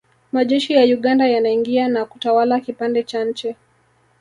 [0.31, 3.55] Majeshi ya Uganda yanaingia na kutawala kipande cha nchi